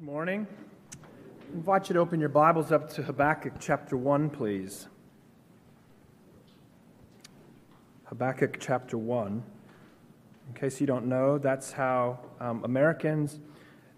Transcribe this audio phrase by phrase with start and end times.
[0.00, 0.46] Good morning.
[0.94, 4.88] I invite you to open your Bibles up to Habakkuk chapter 1, please.
[8.04, 9.42] Habakkuk chapter 1.
[10.48, 13.40] In case you don't know, that's how um, Americans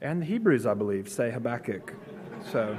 [0.01, 1.95] and the Hebrews, I believe, say Habakkuk.
[2.51, 2.77] So.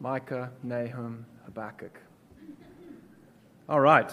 [0.00, 2.00] Micah, Nahum, Habakkuk.
[3.68, 4.10] All right.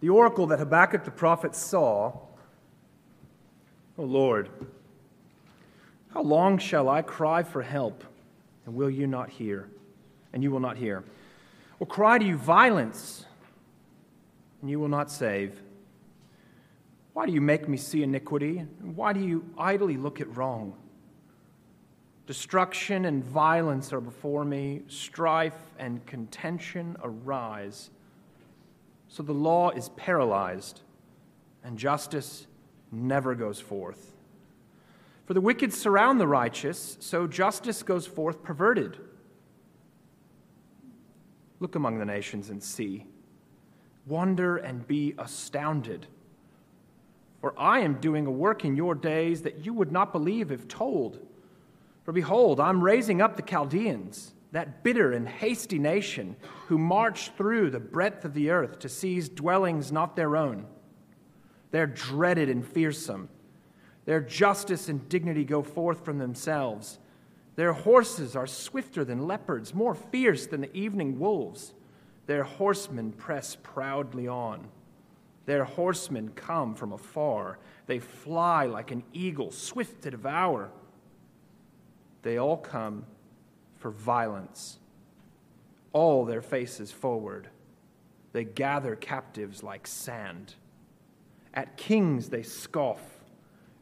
[0.00, 2.12] The oracle that Habakkuk the prophet saw,
[3.96, 4.50] O Lord,
[6.12, 8.04] how long shall I cry for help,
[8.66, 9.70] and will you not hear?
[10.34, 11.04] And you will not hear.
[11.80, 13.24] Or cry to you violence,
[14.60, 15.62] and you will not save.
[17.14, 18.58] Why do you make me see iniquity?
[18.58, 20.74] And why do you idly look at wrong?
[22.26, 27.90] Destruction and violence are before me, strife and contention arise.
[29.08, 30.80] So the law is paralyzed,
[31.62, 32.46] and justice
[32.90, 34.14] never goes forth.
[35.26, 38.98] For the wicked surround the righteous, so justice goes forth perverted.
[41.60, 43.06] Look among the nations and see.
[44.06, 46.06] Wonder and be astounded.
[47.40, 50.66] For I am doing a work in your days that you would not believe if
[50.68, 51.20] told.
[52.04, 56.36] For behold, I'm raising up the Chaldeans, that bitter and hasty nation,
[56.68, 60.66] who march through the breadth of the earth to seize dwellings not their own.
[61.70, 63.28] They're dreaded and fearsome.
[64.04, 66.98] Their justice and dignity go forth from themselves.
[67.56, 71.72] Their horses are swifter than leopards, more fierce than the evening wolves.
[72.26, 74.68] Their horsemen press proudly on.
[75.46, 77.58] Their horsemen come from afar.
[77.86, 80.70] They fly like an eagle, swift to devour.
[82.24, 83.04] They all come
[83.76, 84.78] for violence,
[85.92, 87.48] all their faces forward.
[88.32, 90.54] They gather captives like sand.
[91.52, 93.02] At kings they scoff,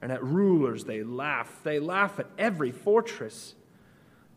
[0.03, 1.61] and at rulers they laugh.
[1.63, 3.55] They laugh at every fortress,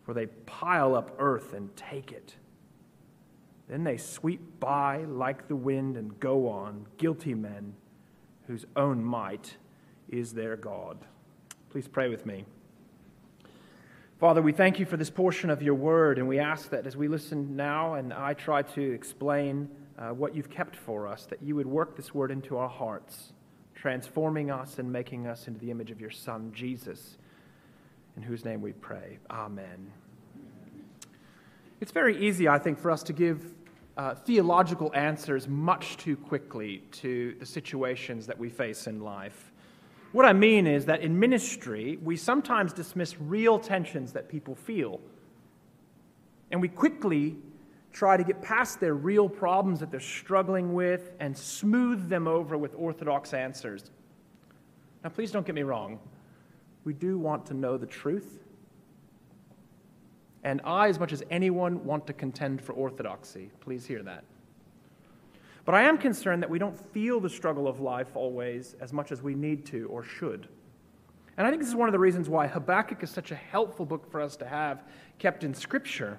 [0.04, 2.36] for they pile up earth and take it.
[3.68, 7.74] Then they sweep by like the wind and go on, guilty men
[8.46, 9.56] whose own might
[10.08, 10.98] is their God.
[11.70, 12.44] Please pray with me.
[14.18, 16.96] Father, we thank you for this portion of your word, and we ask that as
[16.96, 19.68] we listen now and I try to explain
[19.98, 23.34] uh, what you've kept for us, that you would work this word into our hearts,
[23.74, 27.18] transforming us and making us into the image of your Son, Jesus,
[28.16, 29.18] in whose name we pray.
[29.30, 29.92] Amen.
[31.82, 33.52] It's very easy, I think, for us to give
[33.98, 39.52] uh, theological answers much too quickly to the situations that we face in life.
[40.12, 45.00] What I mean is that in ministry, we sometimes dismiss real tensions that people feel.
[46.50, 47.36] And we quickly
[47.92, 52.56] try to get past their real problems that they're struggling with and smooth them over
[52.56, 53.90] with orthodox answers.
[55.02, 55.98] Now, please don't get me wrong.
[56.84, 58.38] We do want to know the truth.
[60.44, 63.50] And I, as much as anyone, want to contend for orthodoxy.
[63.60, 64.24] Please hear that.
[65.66, 69.10] But I am concerned that we don't feel the struggle of life always as much
[69.10, 70.48] as we need to or should.
[71.36, 73.84] And I think this is one of the reasons why Habakkuk is such a helpful
[73.84, 74.84] book for us to have
[75.18, 76.18] kept in Scripture,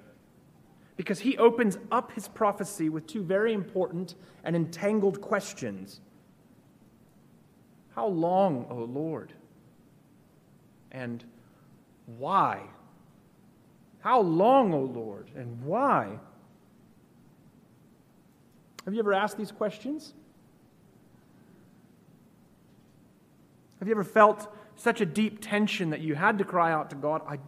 [0.96, 4.14] because he opens up his prophecy with two very important
[4.44, 6.00] and entangled questions
[7.94, 9.32] How long, O Lord?
[10.92, 11.24] And
[12.04, 12.62] why?
[14.00, 15.30] How long, O Lord?
[15.34, 16.18] And why?
[18.88, 20.14] Have you ever asked these questions?
[23.80, 26.96] Have you ever felt such a deep tension that you had to cry out to
[26.96, 27.38] God, I,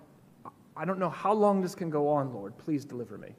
[0.76, 2.58] I don't know how long this can go on, Lord.
[2.58, 3.30] Please deliver me.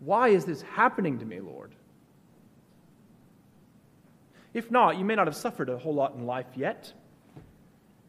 [0.00, 1.74] Why is this happening to me, Lord?
[4.52, 6.92] If not, you may not have suffered a whole lot in life yet,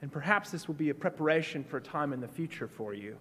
[0.02, 3.16] and perhaps this will be a preparation for a time in the future for you.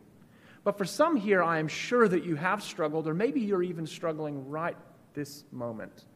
[0.64, 3.86] But for some here, I am sure that you have struggled, or maybe you're even
[3.86, 4.76] struggling right
[5.12, 6.06] this moment.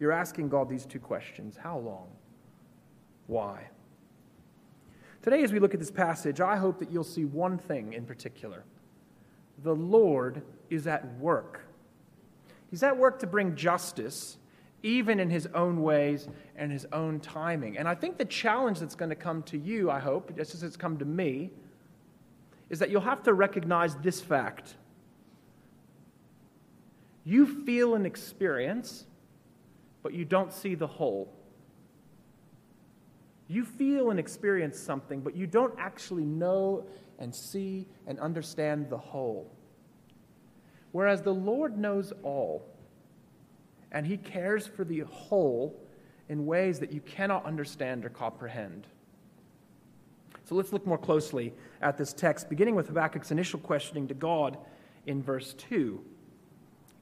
[0.00, 2.08] You're asking God these two questions How long?
[3.26, 3.68] Why?
[5.22, 8.04] Today, as we look at this passage, I hope that you'll see one thing in
[8.04, 8.64] particular
[9.62, 11.62] the Lord is at work.
[12.70, 14.36] He's at work to bring justice,
[14.82, 17.78] even in his own ways and his own timing.
[17.78, 20.62] And I think the challenge that's going to come to you, I hope, just as
[20.62, 21.50] it's come to me,
[22.70, 24.76] is that you'll have to recognize this fact.
[27.24, 29.06] You feel an experience,
[30.02, 31.32] but you don't see the whole.
[33.48, 36.86] You feel and experience something, but you don't actually know
[37.18, 39.50] and see and understand the whole.
[40.92, 42.66] Whereas the Lord knows all,
[43.92, 45.80] and He cares for the whole
[46.28, 48.86] in ways that you cannot understand or comprehend.
[50.44, 54.58] So let's look more closely at this text, beginning with Habakkuk's initial questioning to God
[55.06, 56.02] in verse 2.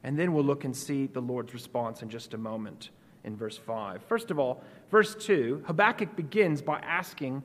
[0.05, 2.91] And then we'll look and see the Lord's response in just a moment
[3.25, 4.03] in verse 5.
[4.05, 7.43] First of all, verse 2, Habakkuk begins by asking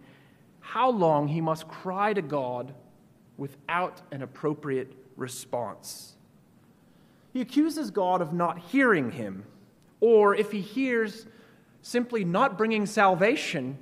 [0.59, 2.73] how long he must cry to God
[3.37, 6.15] without an appropriate response.
[7.33, 9.45] He accuses God of not hearing him,
[9.99, 11.25] or if he hears,
[11.81, 13.77] simply not bringing salvation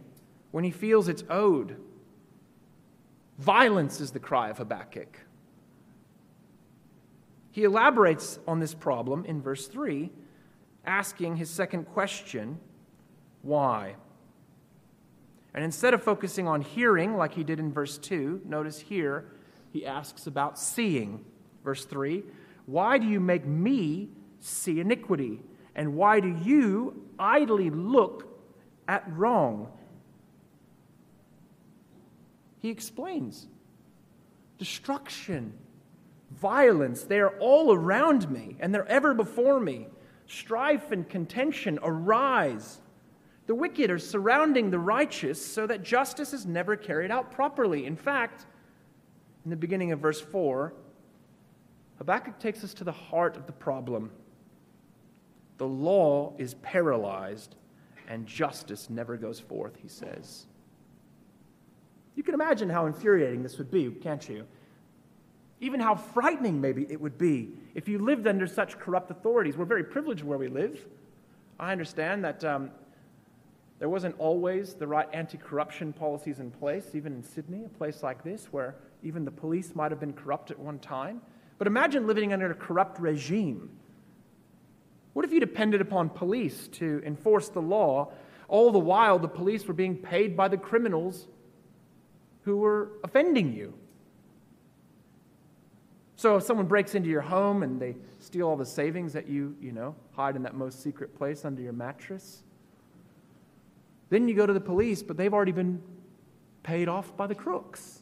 [0.52, 1.78] when he feels it's owed.
[3.38, 5.20] Violence is the cry of Habakkuk.
[7.52, 10.12] He elaborates on this problem in verse 3
[10.86, 12.60] asking his second question,
[13.42, 13.96] why?
[15.54, 19.26] And instead of focusing on hearing like he did in verse 2, notice here
[19.72, 21.24] he asks about seeing.
[21.64, 22.24] Verse 3
[22.66, 24.10] Why do you make me
[24.40, 25.42] see iniquity?
[25.76, 28.42] And why do you idly look
[28.88, 29.72] at wrong?
[32.66, 33.46] He explains
[34.58, 35.54] destruction,
[36.32, 39.86] violence, they are all around me, and they're ever before me.
[40.26, 42.82] Strife and contention arise.
[43.46, 47.86] The wicked are surrounding the righteous so that justice is never carried out properly.
[47.86, 48.48] In fact,
[49.44, 50.74] in the beginning of verse 4,
[52.00, 54.10] Habakkuk takes us to the heart of the problem.
[55.60, 57.58] The law is paralyzed
[58.08, 60.48] and justice never goes forth, he says.
[62.16, 64.46] You can imagine how infuriating this would be, can't you?
[65.60, 69.58] Even how frightening, maybe, it would be if you lived under such corrupt authorities.
[69.58, 70.86] We're very privileged where we live.
[71.60, 72.72] I understand that um,
[73.80, 78.04] there wasn't always the right anti corruption policies in place, even in Sydney, a place
[78.04, 81.22] like this, where even the police might have been corrupt at one time.
[81.58, 83.70] But imagine living under a corrupt regime.
[85.14, 88.12] What if you depended upon police to enforce the law?
[88.50, 91.28] All the while, the police were being paid by the criminals
[92.46, 93.74] who were offending you.
[96.16, 99.56] So if someone breaks into your home and they steal all the savings that you,
[99.60, 102.44] you know, hide in that most secret place under your mattress,
[104.10, 105.82] then you go to the police, but they've already been
[106.64, 108.02] paid off by the crooks.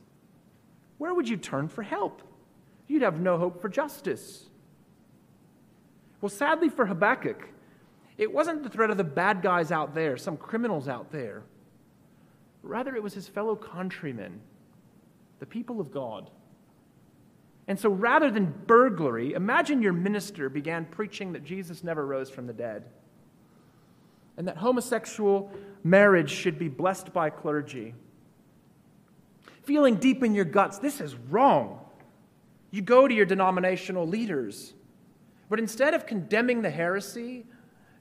[0.98, 2.22] Where would you turn for help?
[2.88, 4.46] You'd have no hope for justice.
[6.22, 7.50] Well, sadly for Habakkuk,
[8.18, 11.44] it wasn't the threat of the bad guys out there, some criminals out there.
[12.63, 14.39] Rather, it was his fellow countrymen,
[15.39, 16.30] the people of God.
[17.68, 22.48] And so rather than burglary, imagine your minister began preaching that Jesus never rose from
[22.48, 22.86] the dead
[24.38, 25.51] and that homosexual
[25.83, 27.94] marriage should be blessed by clergy.
[29.63, 31.80] Feeling deep in your guts, this is wrong.
[32.71, 34.74] You go to your denominational leaders.
[35.50, 37.45] But instead of condemning the heresy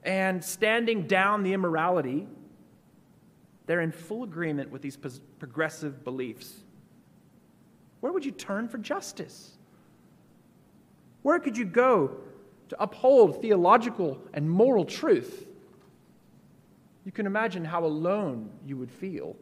[0.02, 2.26] and standing down the immorality,
[3.72, 4.98] they're in full agreement with these
[5.38, 6.56] progressive beliefs.
[8.00, 9.52] Where would you turn for justice?
[11.22, 12.18] Where could you go
[12.68, 15.46] to uphold theological and moral truth?
[17.06, 19.36] You can imagine how alone you would feel.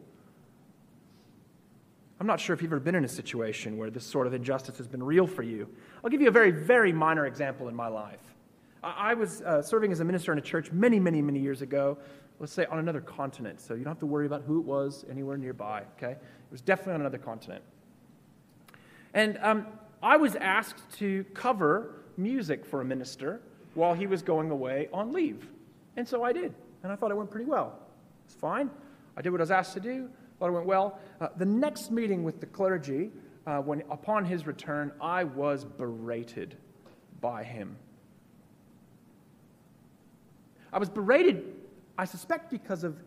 [2.17, 4.77] I'm not sure if you've ever been in a situation where this sort of injustice
[4.77, 5.67] has been real for you.
[6.05, 8.21] I'll give you a very, very minor example in my life.
[8.81, 11.97] I was uh, serving as a minister in a church many, many, many years ago,
[12.39, 15.05] let's say on another continent, so you don't have to worry about who it was
[15.09, 16.11] anywhere nearby, okay?
[16.13, 17.63] It was definitely on another continent.
[19.13, 19.67] And um,
[20.01, 23.41] I was asked to cover music for a minister
[23.73, 25.47] while he was going away on leave.
[25.97, 26.53] And so I did.
[26.83, 27.77] And I thought it went pretty well.
[28.25, 28.69] It's fine.
[29.15, 30.09] I did what I was asked to do.
[30.39, 30.99] Thought it went well.
[31.19, 33.11] Uh, the next meeting with the clergy,
[33.45, 36.55] uh, when upon his return, I was berated
[37.19, 37.75] by him.
[40.73, 41.43] I was berated,
[41.97, 43.01] I suspect, because of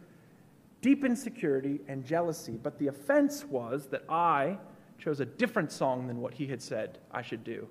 [0.80, 4.58] deep insecurity and jealousy, but the offense was that I
[4.98, 7.66] chose a different song than what he had said I should do.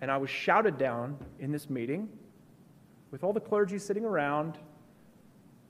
[0.00, 2.08] And I was shouted down in this meeting
[3.10, 4.58] with all the clergy sitting around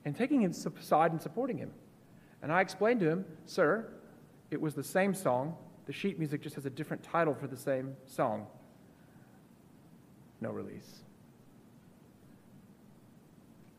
[0.04, 1.72] and taking him aside and supporting him.
[2.42, 3.92] And I explained to him, Sir,
[4.50, 5.56] it was the same song.
[5.86, 8.46] The sheet music just has a different title for the same song.
[10.40, 11.00] No release.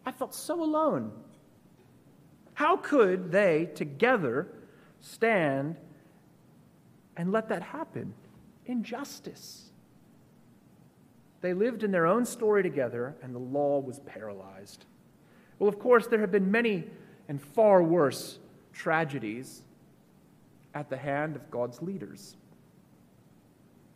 [0.05, 1.11] I felt so alone.
[2.53, 4.47] How could they together
[5.01, 5.77] stand
[7.17, 8.13] and let that happen.
[8.65, 9.69] Injustice.
[11.41, 14.85] They lived in their own story together, and the law was paralyzed.
[15.59, 16.85] Well, of course, there have been many
[17.27, 18.39] and far worse
[18.73, 19.63] tragedies
[20.73, 22.37] at the hand of God's leaders.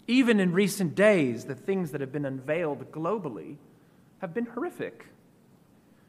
[0.08, 3.58] Even in recent days, the things that have been unveiled globally
[4.20, 5.08] have been horrific.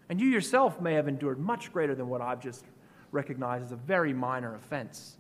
[0.09, 2.65] And you yourself may have endured much greater than what I've just
[3.13, 5.17] recognized as a very minor offense,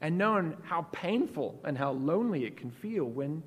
[0.00, 3.42] and known how painful and how lonely it can feel when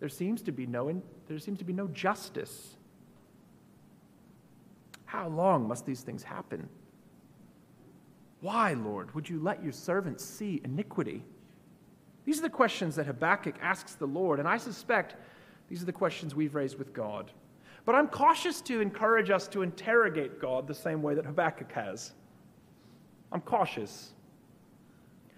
[0.00, 2.76] there seems to be no, there seems to be no justice.
[5.04, 6.68] How long must these things happen?
[8.40, 11.24] Why, Lord, would you let your servants see iniquity?
[12.24, 15.16] These are the questions that Habakkuk asks the Lord, and I suspect
[15.68, 17.32] these are the questions we've raised with God.
[17.88, 22.12] But I'm cautious to encourage us to interrogate God the same way that Habakkuk has.
[23.32, 24.12] I'm cautious.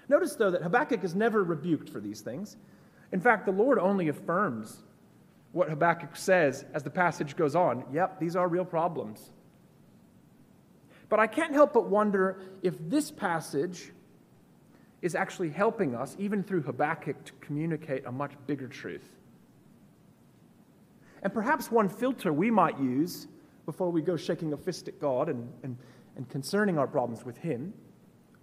[0.09, 2.57] Notice, though, that Habakkuk is never rebuked for these things.
[3.13, 4.79] In fact, the Lord only affirms
[5.53, 7.85] what Habakkuk says as the passage goes on.
[7.93, 9.31] Yep, these are real problems.
[11.09, 13.93] But I can't help but wonder if this passage
[15.03, 19.20] is actually helping us, even through Habakkuk, to communicate a much bigger truth.
[21.23, 23.29] And perhaps one filter we might use
[23.67, 25.77] before we go shaking a fist at God and, and,
[26.17, 27.73] and concerning our problems with Him,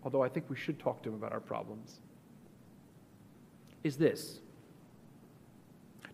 [0.03, 1.99] although I think we should talk to Him about our problems,
[3.83, 4.41] is this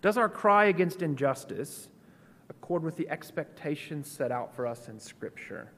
[0.02, 1.90] Does our cry against injustice
[2.50, 5.72] accord with the expectations set out for us in Scripture?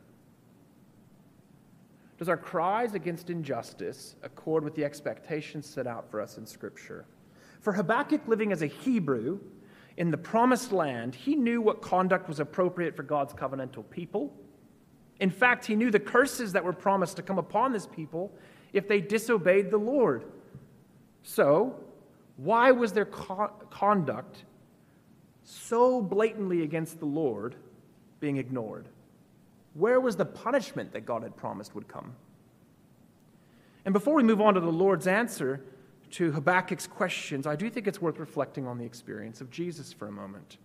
[2.17, 7.05] Does our cries against injustice accord with the expectations set out for us in Scripture?
[7.59, 9.39] For Habakkuk, living as a Hebrew
[9.97, 14.33] in the promised land, he knew what conduct was appropriate for God's covenantal people.
[15.19, 18.33] In fact, he knew the curses that were promised to come upon this people
[18.73, 20.25] if they disobeyed the Lord.
[21.23, 21.79] So,
[22.35, 24.43] why was their co- conduct
[25.43, 27.55] so blatantly against the Lord
[28.19, 28.89] being ignored?
[29.73, 32.13] Where was the punishment that God had promised would come?
[33.85, 35.63] And before we move on to the Lord's answer
[36.11, 40.07] to Habakkuk's questions, I do think it's worth reflecting on the experience of Jesus for
[40.07, 40.57] a moment.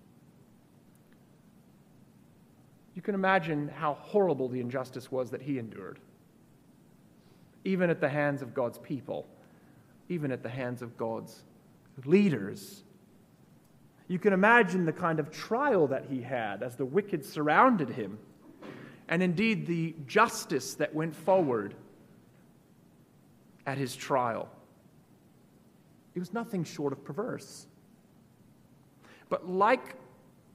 [2.94, 5.99] You can imagine how horrible the injustice was that he endured,
[7.64, 9.26] even at the hands of God's people,
[10.09, 11.44] even at the hands of God's
[12.04, 12.82] leaders.
[14.09, 18.18] You can imagine the kind of trial that he had as the wicked surrounded him
[19.09, 21.75] and indeed the justice that went forward
[23.66, 24.49] at his trial.
[26.14, 27.67] It was nothing short of perverse.
[29.29, 29.97] But like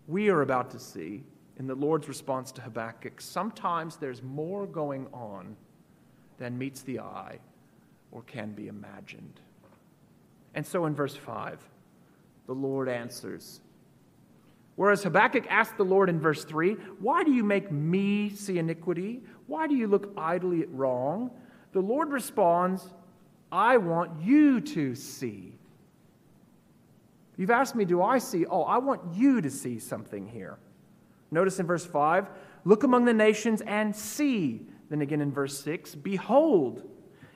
[0.07, 1.23] we are about to see
[1.57, 5.55] in the Lord's response to Habakkuk, sometimes there's more going on
[6.37, 7.39] than meets the eye
[8.11, 9.39] or can be imagined.
[10.53, 11.59] And so in verse 5,
[12.47, 13.61] the Lord answers
[14.75, 19.21] Whereas Habakkuk asked the Lord in verse 3, Why do you make me see iniquity?
[19.47, 21.31] Why do you look idly at wrong?
[21.71, 22.89] The Lord responds,
[23.55, 25.53] I want you to see.
[27.37, 28.45] You've asked me, Do I see?
[28.45, 30.57] Oh, I want you to see something here.
[31.31, 32.27] Notice in verse 5,
[32.65, 34.67] Look among the nations and see.
[34.89, 36.83] Then again in verse 6, Behold.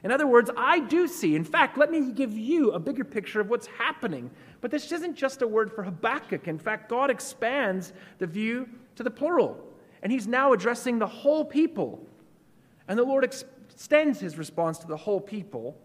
[0.04, 1.38] In other words, I do see.
[1.38, 4.30] In fact, let me give you a bigger picture of what's happening.
[4.60, 6.50] But this isn't just a word for Habakkuk.
[6.50, 9.58] In fact, God expands the view to the plural.
[10.04, 12.06] And he's now addressing the whole people.
[12.90, 15.78] And the Lord extends his response to the whole people.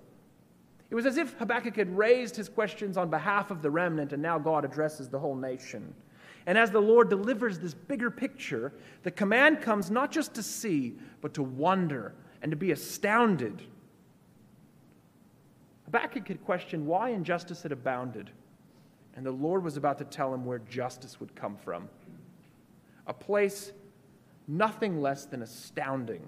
[0.94, 4.22] It was as if Habakkuk had raised his questions on behalf of the remnant, and
[4.22, 5.92] now God addresses the whole nation.
[6.46, 8.72] And as the Lord delivers this bigger picture,
[9.02, 13.62] the command comes not just to see, but to wonder and to be astounded
[15.94, 18.30] Habakkuk had questioned why injustice had abounded,
[19.14, 21.88] and the Lord was about to tell him where justice would come from.
[23.06, 23.70] A place
[24.48, 26.26] nothing less than astounding,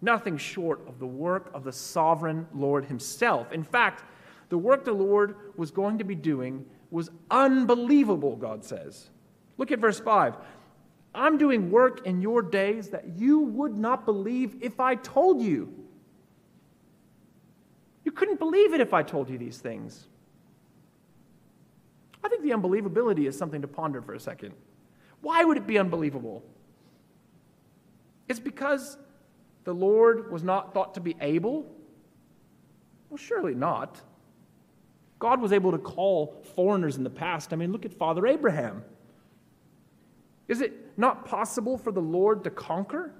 [0.00, 3.52] nothing short of the work of the sovereign Lord Himself.
[3.52, 4.04] In fact,
[4.48, 9.10] the work the Lord was going to be doing was unbelievable, God says.
[9.58, 10.36] Look at verse 5.
[11.14, 15.72] I'm doing work in your days that you would not believe if I told you.
[18.04, 20.06] You couldn't believe it if I told you these things.
[22.22, 24.54] I think the unbelievability is something to ponder for a second.
[25.20, 26.42] Why would it be unbelievable?
[28.28, 28.96] It's because
[29.68, 31.70] the Lord was not thought to be able?
[33.10, 34.00] Well, surely not.
[35.18, 37.52] God was able to call foreigners in the past.
[37.52, 38.82] I mean, look at Father Abraham.
[40.48, 43.12] Is it not possible for the Lord to conquer?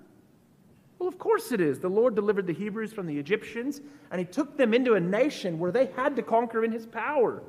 [0.98, 1.80] Well, of course it is.
[1.80, 5.58] The Lord delivered the Hebrews from the Egyptians, and He took them into a nation
[5.58, 7.42] where they had to conquer in His power.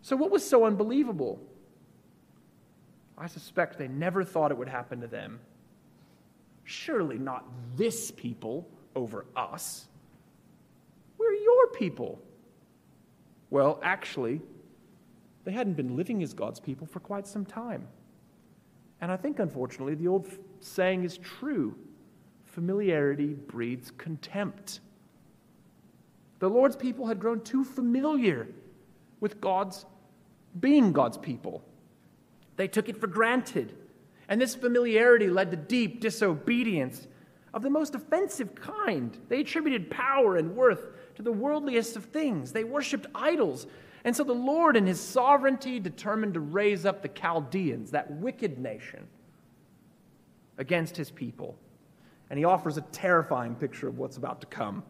[0.00, 1.38] So, what was so unbelievable?
[3.16, 5.38] I suspect they never thought it would happen to them.
[6.64, 9.86] Surely not this people over us.
[11.18, 12.20] We're your people.
[13.50, 14.40] Well, actually,
[15.44, 17.86] they hadn't been living as God's people for quite some time.
[19.00, 20.28] And I think, unfortunately, the old
[20.60, 21.74] saying is true
[22.44, 24.80] familiarity breeds contempt.
[26.38, 28.48] The Lord's people had grown too familiar
[29.20, 29.86] with God's
[30.60, 31.62] being God's people.
[32.56, 33.74] They took it for granted.
[34.32, 37.06] And this familiarity led to deep disobedience
[37.52, 39.14] of the most offensive kind.
[39.28, 40.86] They attributed power and worth
[41.16, 42.50] to the worldliest of things.
[42.50, 43.66] They worshiped idols.
[44.04, 48.58] And so the Lord, in his sovereignty, determined to raise up the Chaldeans, that wicked
[48.58, 49.06] nation,
[50.56, 51.58] against his people.
[52.30, 54.82] And he offers a terrifying picture of what's about to come.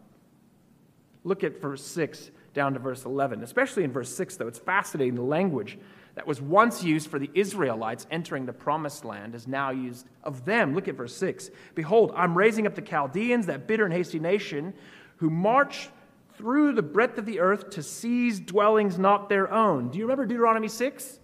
[1.25, 4.47] Look at verse 6 down to verse 11, especially in verse 6, though.
[4.47, 5.15] It's fascinating.
[5.15, 5.79] The language
[6.15, 10.45] that was once used for the Israelites entering the promised land is now used of
[10.45, 10.75] them.
[10.75, 11.49] Look at verse 6.
[11.73, 14.73] Behold, I'm raising up the Chaldeans, that bitter and hasty nation,
[15.17, 15.89] who march
[16.35, 19.89] through the breadth of the earth to seize dwellings not their own.
[19.89, 21.19] Do you remember Deuteronomy 6?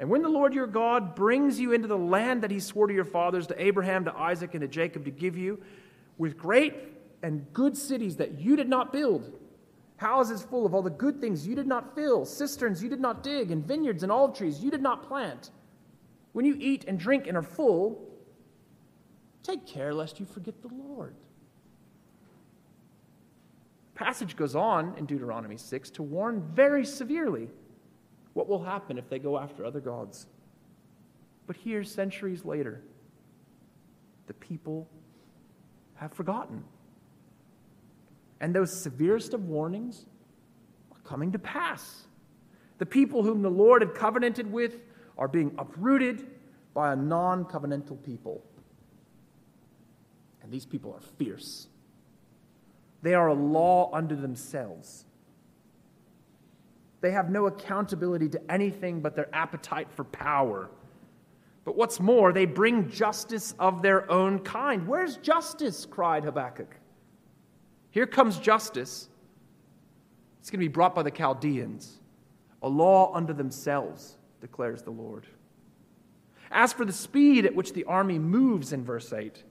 [0.00, 2.94] And when the Lord your God brings you into the land that he swore to
[2.94, 5.60] your fathers, to Abraham, to Isaac, and to Jacob to give you,
[6.18, 6.74] with great
[7.22, 9.37] and good cities that you did not build,
[9.98, 13.22] houses full of all the good things you did not fill, cisterns you did not
[13.22, 15.50] dig, and vineyards and olive trees you did not plant.
[16.32, 18.08] When you eat and drink and are full,
[19.42, 21.14] take care lest you forget the Lord.
[23.94, 27.48] Passage goes on in Deuteronomy 6 to warn very severely
[28.34, 30.28] what will happen if they go after other gods.
[31.48, 32.82] But here, centuries later,
[34.28, 34.88] the people
[35.94, 36.62] have forgotten.
[38.40, 40.06] And those severest of warnings
[40.92, 42.06] are coming to pass.
[42.78, 44.80] The people whom the Lord had covenanted with
[45.16, 46.26] are being uprooted
[46.74, 48.44] by a non covenantal people.
[50.42, 51.66] And these people are fierce.
[53.02, 55.04] They are a law unto themselves.
[57.00, 60.70] They have no accountability to anything but their appetite for power.
[61.64, 64.88] But what's more, they bring justice of their own kind.
[64.88, 65.84] Where's justice?
[65.84, 66.74] cried Habakkuk.
[67.98, 69.08] Here comes justice.
[70.38, 71.98] It's going to be brought by the Chaldeans,
[72.62, 75.26] a law unto themselves, declares the Lord.
[76.52, 79.42] As for the speed at which the army moves in verse 8,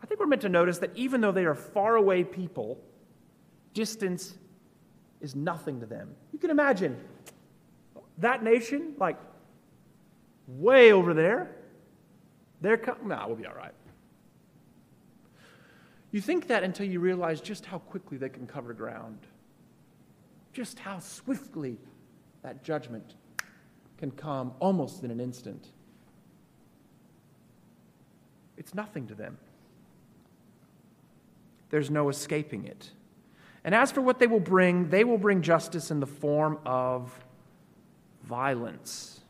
[0.00, 2.78] I think we're meant to notice that even though they are far away people,
[3.74, 4.38] distance
[5.20, 6.14] is nothing to them.
[6.32, 6.96] You can imagine
[8.18, 9.18] that nation, like
[10.46, 11.56] way over there,
[12.60, 13.08] they're coming.
[13.08, 13.74] Nah, we'll be all right.
[16.10, 19.18] You think that until you realize just how quickly they can cover ground,
[20.52, 21.78] just how swiftly
[22.42, 23.14] that judgment
[23.98, 25.68] can come almost in an instant.
[28.56, 29.38] It's nothing to them.
[31.70, 32.90] There's no escaping it.
[33.64, 37.12] And as for what they will bring, they will bring justice in the form of
[38.22, 39.20] violence.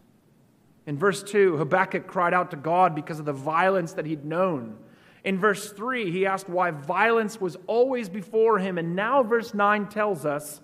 [0.86, 4.78] In verse 2, Habakkuk cried out to God because of the violence that he'd known.
[5.24, 8.78] In verse 3, he asked why violence was always before him.
[8.78, 10.60] And now, verse 9 tells us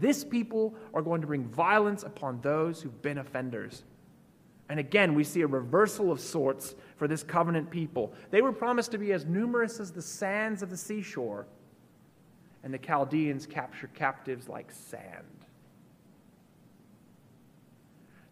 [0.00, 3.84] this people are going to bring violence upon those who've been offenders.
[4.68, 8.12] And again, we see a reversal of sorts for this covenant people.
[8.30, 11.46] They were promised to be as numerous as the sands of the seashore,
[12.62, 15.24] and the Chaldeans capture captives like sand.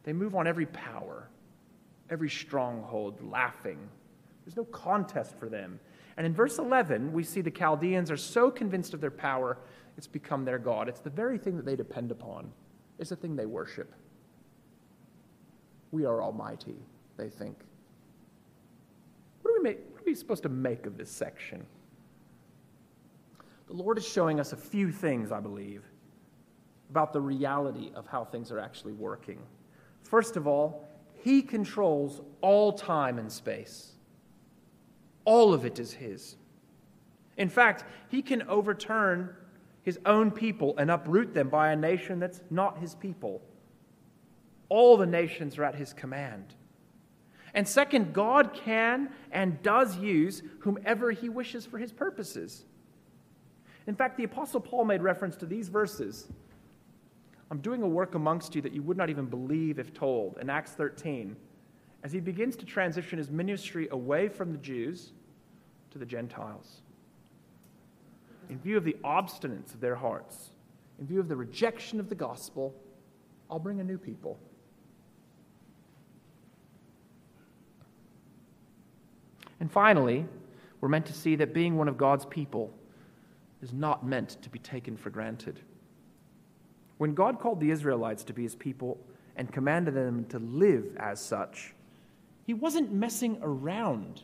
[0.03, 1.29] They move on every power,
[2.11, 3.89] every stronghold, laughing.
[4.47, 5.81] There's no contest for them.
[6.17, 9.59] And in verse 11, we see the Chaldeans are so convinced of their power,
[9.99, 10.89] it's become their God.
[10.89, 12.51] It's the very thing that they depend upon,
[12.99, 13.93] it's the thing they worship.
[15.91, 16.77] We are almighty,
[17.17, 17.57] they think.
[19.43, 21.67] What are we, make, what are we supposed to make of this section?
[23.67, 25.83] The Lord is showing us a few things, I believe,
[26.91, 29.41] about the reality of how things are actually working.
[30.03, 33.96] First of all, He controls all time and space,
[35.27, 36.37] all of it is His.
[37.37, 39.37] In fact, He can overturn
[39.83, 43.43] His own people and uproot them by a nation that's not His people.
[44.69, 46.55] All the nations are at his command.
[47.55, 52.65] And second, God can and does use whomever he wishes for his purposes.
[53.87, 56.29] In fact, the Apostle Paul made reference to these verses.
[57.51, 60.51] I'm doing a work amongst you that you would not even believe if told, in
[60.51, 61.37] Acts 13,
[62.03, 65.13] as he begins to transition his ministry away from the Jews
[65.97, 66.83] to the Gentiles.
[68.49, 70.51] In view of the obstinance of their hearts,
[70.99, 72.75] in view of the rejection of the gospel,
[73.51, 74.39] I'll bring a new people.
[79.59, 80.27] And finally,
[80.81, 82.73] we're meant to see that being one of God's people
[83.63, 85.61] is not meant to be taken for granted.
[86.99, 88.99] When God called the Israelites to be his people
[89.35, 91.75] and commanded them to live as such,
[92.45, 94.23] he wasn't messing around.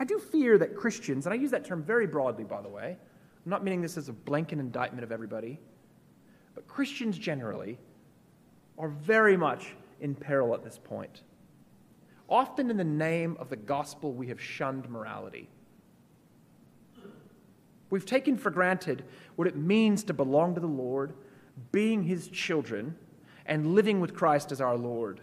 [0.00, 2.96] I do fear that Christians, and I use that term very broadly, by the way,
[3.44, 5.60] I'm not meaning this as a blanket indictment of everybody,
[6.54, 7.78] but Christians generally
[8.78, 11.20] are very much in peril at this point.
[12.30, 15.50] Often, in the name of the gospel, we have shunned morality.
[17.90, 19.04] We've taken for granted
[19.36, 21.12] what it means to belong to the Lord,
[21.72, 22.96] being his children,
[23.44, 25.20] and living with Christ as our Lord.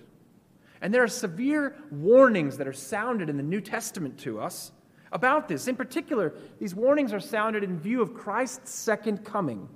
[0.82, 4.72] And there are severe warnings that are sounded in the New Testament to us
[5.12, 5.68] about this.
[5.68, 9.68] In particular, these warnings are sounded in view of Christ's second coming.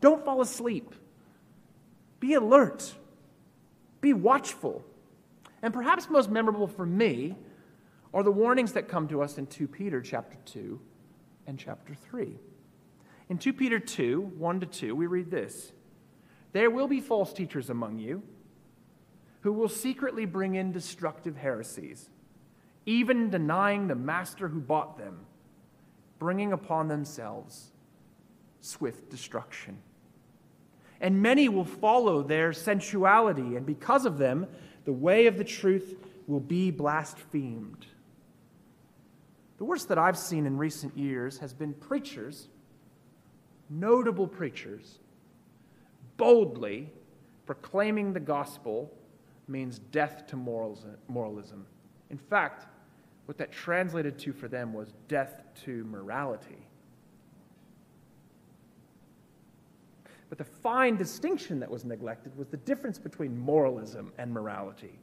[0.00, 0.94] Don't fall asleep.
[2.20, 2.94] Be alert.
[4.00, 4.84] Be watchful.
[5.62, 7.36] And perhaps most memorable for me
[8.12, 10.80] are the warnings that come to us in 2 Peter chapter 2
[11.46, 12.36] and chapter 3.
[13.28, 15.72] In 2 Peter 2, 1 to 2, we read this
[16.52, 18.22] There will be false teachers among you
[19.42, 22.08] who will secretly bring in destructive heresies,
[22.86, 25.26] even denying the master who bought them,
[26.18, 27.70] bringing upon themselves
[28.60, 29.78] swift destruction.
[31.00, 34.46] And many will follow their sensuality, and because of them,
[34.84, 35.96] the way of the truth
[36.28, 37.86] will be blasphemed.
[39.58, 42.48] The worst that I've seen in recent years has been preachers,
[43.68, 45.00] notable preachers,
[46.16, 46.90] boldly
[47.46, 48.92] proclaiming the gospel
[49.48, 51.66] means death to moralism.
[52.10, 52.66] In fact,
[53.26, 56.66] what that translated to for them was death to morality.
[60.28, 64.98] But the fine distinction that was neglected was the difference between moralism and morality.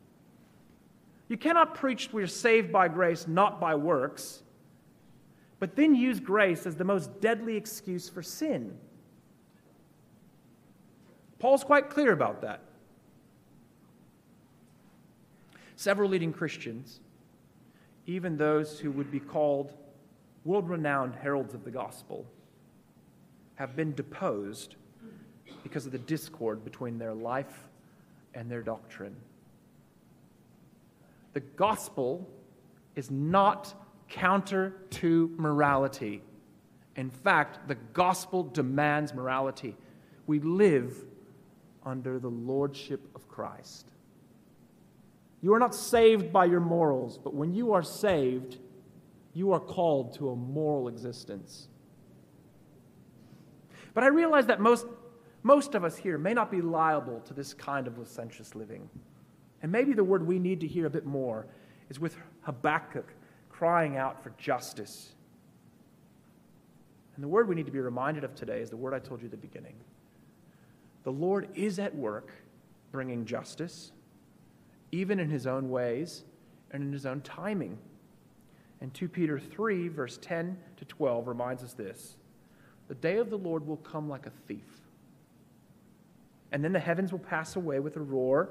[1.28, 4.42] You cannot preach we're saved by grace, not by works,
[5.60, 8.76] but then use grace as the most deadly excuse for sin.
[11.38, 12.62] Paul's quite clear about that.
[15.80, 17.00] Several leading Christians,
[18.06, 19.72] even those who would be called
[20.44, 22.26] world renowned heralds of the gospel,
[23.56, 24.76] have been deposed
[25.64, 27.70] because of the discord between their life
[28.34, 29.16] and their doctrine.
[31.32, 32.30] The gospel
[32.98, 33.74] is not
[34.10, 36.22] counter to morality.
[36.98, 39.78] In fact, the gospel demands morality.
[40.28, 40.94] We live
[41.86, 43.94] under the lordship of Christ.
[45.42, 48.58] You are not saved by your morals, but when you are saved,
[49.34, 51.68] you are called to a moral existence.
[53.94, 54.86] But I realize that most,
[55.44, 58.90] most of us here may not be liable to this kind of licentious living.
[59.62, 61.48] And maybe the word we need to hear a bit more
[61.90, 63.14] is with Habakkuk
[63.50, 65.16] crying out for justice.
[67.16, 69.22] And the word we need to be reminded of today is the word I told
[69.22, 69.76] you at the beginning.
[71.04, 72.32] The Lord is at work
[72.92, 73.92] bringing justice
[74.92, 76.24] even in his own ways
[76.72, 77.78] and in his own timing.
[78.82, 82.16] And 2 Peter 3, verse 10 to 12, reminds us this
[82.88, 84.82] The day of the Lord will come like a thief.
[86.52, 88.50] And then the heavens will pass away with a roar,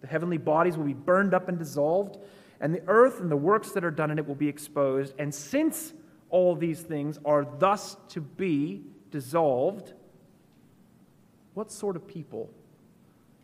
[0.00, 2.18] the heavenly bodies will be burned up and dissolved,
[2.60, 5.14] and the earth and the works that are done in it will be exposed.
[5.18, 5.92] And since
[6.30, 9.92] all these things are thus to be dissolved,
[11.54, 12.50] what sort of people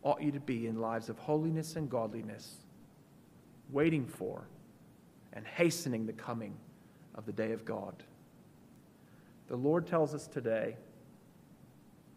[0.03, 2.57] ought you to be in lives of holiness and godliness,
[3.71, 4.49] waiting for
[5.33, 6.55] and hastening the coming
[7.15, 8.03] of the day of God.
[9.49, 10.77] The Lord tells us today,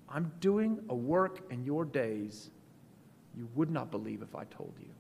[0.10, 2.50] I'm doing a work in your days
[3.36, 4.95] you would not believe if I told you.